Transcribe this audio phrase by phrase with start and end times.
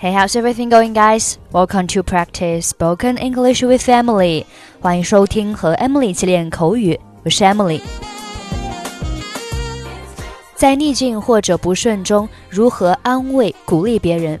[0.00, 1.38] Hey, how's everything going, guys?
[1.52, 4.44] Welcome to practice spoken English with Emily.
[4.80, 7.80] 欢迎收听和 Emily 一起练口语，我是 Emily。
[10.54, 14.40] 在逆境或者不顺中，如何安慰、鼓励别人？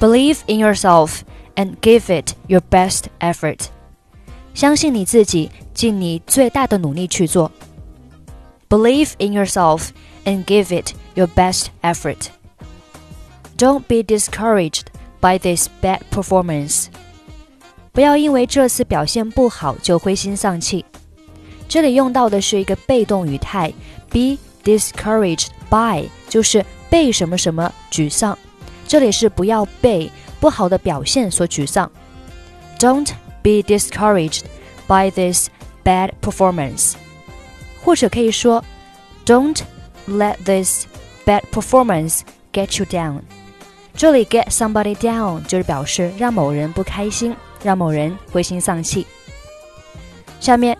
[0.00, 1.20] Believe in yourself
[1.54, 3.66] and give it your best effort.
[4.54, 7.50] 相信你自己，尽你最大的努力去做。
[8.68, 9.88] Believe in yourself
[10.24, 12.28] and give it your best effort.
[13.56, 14.86] Don't be discouraged
[15.20, 16.86] by this bad performance.
[17.92, 20.84] 不要因为这次表现不好就灰心丧气。
[21.68, 23.72] 这里用到的是一个被动语态，
[24.10, 28.36] be discouraged by 就是被什么什么沮丧。
[28.88, 31.90] 这里是不要被不好的表现所沮丧。
[32.78, 33.10] Don't
[33.42, 34.42] be discouraged
[34.86, 35.48] by this
[35.84, 36.94] bad performance.
[37.84, 38.64] 或者可以说，
[39.24, 39.60] Don't
[40.08, 40.86] let this
[41.24, 42.20] bad performance
[42.52, 43.20] get you down.
[43.97, 49.07] 这里 get somebody down 就是表示让某人不开心，让某人灰心丧气。
[50.39, 50.77] 下面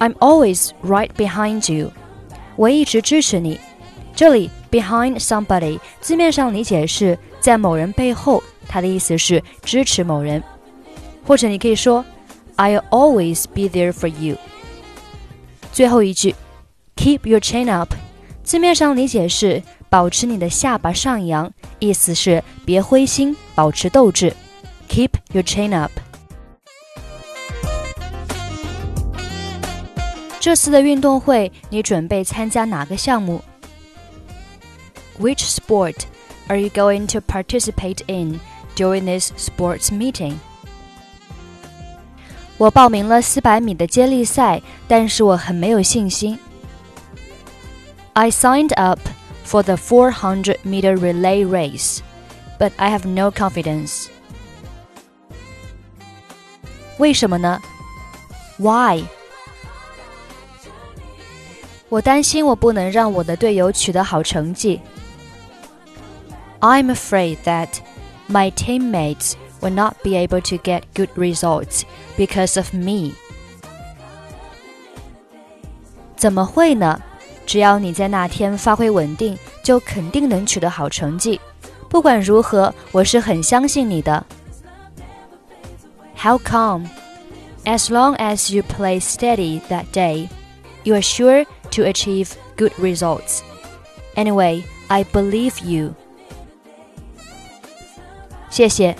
[0.00, 1.92] ，I'm always right behind you，
[2.56, 3.60] 我一直支持你。
[4.16, 10.42] 这里 behind somebody 字面上理解是在某人背后，它的意思是支持某人。
[11.24, 12.04] 或者你可以说
[12.56, 14.36] I'll always be there for you。
[15.72, 16.34] 最后一句
[16.96, 17.94] ，keep your chin up，
[18.42, 24.35] 字面上理解是保持你的下巴上扬，意思是别灰心，保持斗志。
[24.89, 25.91] Keep your chin up。
[30.39, 33.41] 这次的运动会，你准备参加哪个项目？
[35.19, 35.97] Which sport
[36.47, 38.39] are you going to participate in
[38.75, 40.35] during this sports meeting？
[42.57, 46.39] 我报名了四百米的接力赛，但是我很没有信心。
[48.13, 48.99] I signed up
[49.45, 52.01] for the 400 meter relay race,
[52.59, 54.07] but I have no confidence.
[56.97, 57.59] 为什么呢？
[58.57, 59.03] Why？
[61.89, 64.79] 我担心我不能让我的队友取得好成绩。
[66.61, 67.79] I'm afraid that
[68.29, 71.81] my teammates will not be able to get good results
[72.17, 73.13] because of me.
[76.15, 77.01] 怎么会呢？
[77.45, 81.39] 只要你在那天发挥稳定，就肯定能取得好成绩。
[81.89, 84.25] 不管如何，我是很相信你的。
[86.15, 86.87] How come?
[87.65, 90.29] As long as you play steady that day,
[90.83, 93.41] you are sure to achieve good results.
[94.15, 95.93] Anyway, I believe you.
[98.49, 98.95] 谢谢，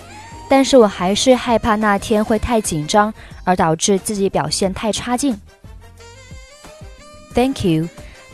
[0.48, 3.12] 但是我还是害怕那天会太紧张，
[3.44, 5.40] 而导致自己表现太差劲。
[7.34, 7.88] Thank you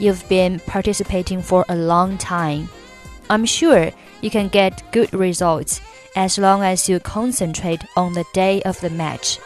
[0.00, 2.68] You've been participating for a long time.
[3.28, 3.90] I'm sure
[4.20, 5.80] you can get good results
[6.14, 9.38] as long as you concentrate on the day of the match.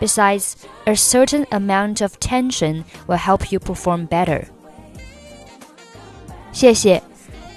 [0.00, 4.44] Besides, a certain amount of tension will help you perform better.
[6.52, 7.02] 谢谢，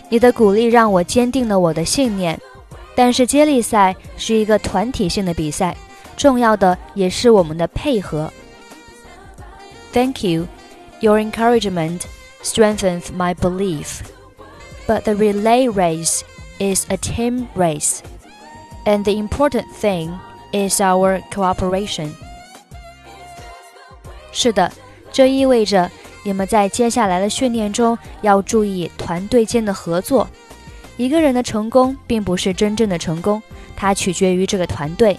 [0.10, 2.40] 你的鼓励让我坚定了我的信念。
[2.96, 5.76] 但是接力赛是一个团体性的比赛，
[6.18, 8.32] 重要的也是我们的配合。
[9.94, 10.48] Thank you,
[11.00, 12.02] your encouragement
[12.44, 14.02] strengthens my belief.
[14.88, 16.24] But the relay race
[16.60, 18.02] is a team race,
[18.86, 20.18] and the important thing
[20.52, 22.12] is our cooperation.
[24.32, 24.72] 是的，
[25.12, 25.90] 这意味着
[26.24, 30.28] 你们在接下来的训练中要注意团队间的合作。
[30.98, 33.42] 一个人的成功并不是真正的成功，
[33.76, 35.18] 它取决于这个团队。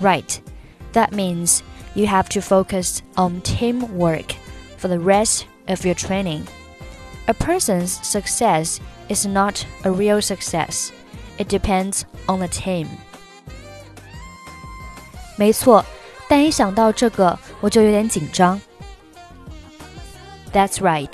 [0.00, 0.38] Right,
[0.94, 1.60] that means
[1.94, 4.34] you have to focus on teamwork
[4.78, 6.42] for the rest of your training.
[7.26, 10.90] A person's success is not a real success.
[11.38, 12.88] It depends on the team.
[15.36, 15.84] 没错，
[16.28, 18.60] 但一想到这个，我就有点紧张。
[20.52, 21.10] That's right,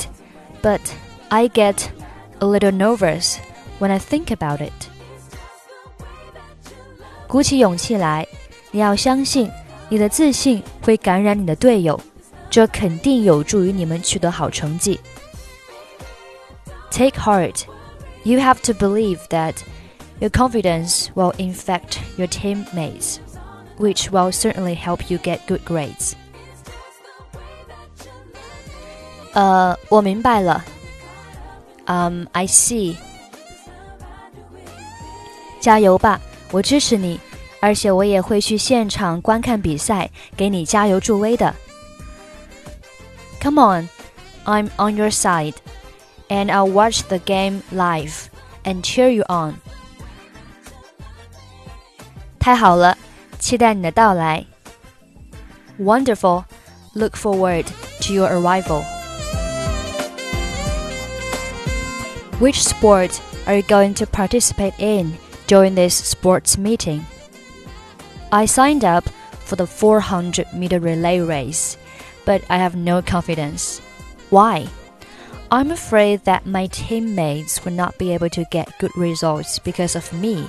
[0.63, 0.81] but
[1.29, 1.87] I get
[2.41, 3.37] a little nervous
[3.79, 4.73] when I think about it.
[7.29, 8.27] 鼓起勇气来，
[8.71, 9.51] 你要相信，
[9.89, 12.01] 你的自信会感染你的队友。
[12.53, 14.99] 这肯定有助于你们取得好成绩。
[16.91, 17.63] Take heart.
[18.25, 19.55] You have to believe that
[20.19, 23.19] your confidence will infect your teammates,
[23.79, 26.13] which will certainly help you get good grades.
[29.35, 30.65] 呃，我明白了。
[31.87, 32.97] Um, I see.
[35.61, 36.21] 加油吧，
[36.51, 37.21] 我支持你，
[37.61, 41.55] 而且我也会去现场观看比赛，给你加油助威的。
[43.43, 43.89] Come on,
[44.47, 45.55] I'm on your side,
[46.29, 48.31] and I'll watch the game live
[48.65, 49.61] and cheer you on.
[52.39, 52.97] 太好了，
[53.39, 54.47] 期待你的到来。
[55.79, 56.45] Wonderful,
[56.95, 57.67] look forward
[58.01, 58.85] to your arrival.
[62.41, 67.05] Which sport are you going to participate in during this sports meeting?
[68.31, 69.09] I signed up
[69.45, 71.77] for the 400 meter relay race,
[72.26, 73.80] but I have no confidence.
[74.30, 74.68] Why?
[75.52, 80.12] I'm afraid that my teammates will not be able to get good results because of
[80.12, 80.48] me.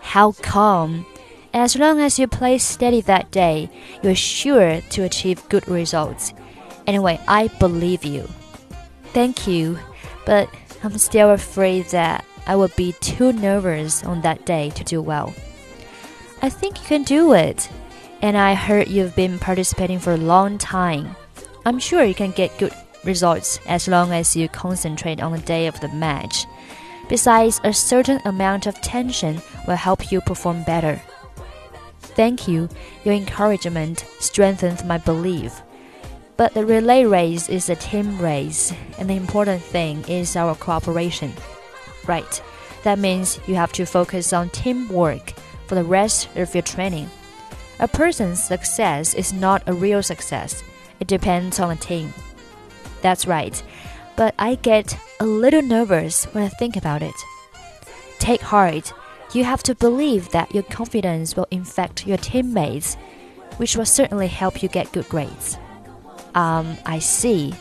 [0.00, 1.04] How come?
[1.52, 3.70] As long as you play steady that day,
[4.02, 6.32] you're sure to achieve good results.
[6.86, 8.28] Anyway, I believe you.
[9.12, 9.78] Thank you,
[10.26, 10.48] but
[10.82, 15.32] I'm still afraid that I will be too nervous on that day to do well.
[16.42, 17.68] I think you can do it.
[18.24, 21.14] And I heard you've been participating for a long time.
[21.66, 22.72] I'm sure you can get good
[23.04, 26.46] results as long as you concentrate on the day of the match.
[27.10, 31.02] Besides, a certain amount of tension will help you perform better.
[32.00, 32.70] Thank you.
[33.04, 35.60] Your encouragement strengthens my belief.
[36.38, 41.30] But the relay race is a team race, and the important thing is our cooperation.
[42.06, 42.42] Right.
[42.84, 45.34] That means you have to focus on teamwork
[45.66, 47.10] for the rest of your training.
[47.80, 50.62] A person's success is not a real success.
[51.00, 52.12] It depends on the team.
[53.02, 53.60] That's right.
[54.16, 57.14] But I get a little nervous when I think about it.
[58.18, 58.92] Take heart.
[59.32, 62.94] You have to believe that your confidence will infect your teammates,
[63.56, 65.58] which will certainly help you get good grades.
[66.34, 67.54] Um, I see.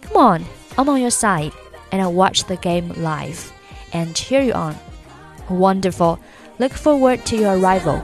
[0.00, 0.44] Come on,
[0.78, 1.52] I'm on your side,
[1.92, 3.52] and I'll watch the game live
[3.92, 4.76] and cheer you on.
[5.50, 6.18] Wonderful.
[6.58, 8.00] Look forward to your arrival.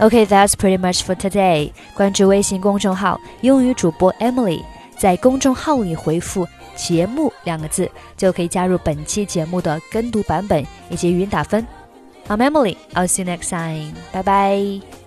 [0.00, 1.72] OK, that's pretty much for today.
[1.94, 4.62] 关注微信公众号“英语主播 Emily”，
[4.96, 6.46] 在公众号里回复
[6.76, 11.66] “节目”两个字，就可以加入本期节目的跟读版本以及语音打分。
[12.28, 12.76] I'm Emily.
[12.94, 13.94] I'll see you next time.
[14.12, 14.97] Bye bye.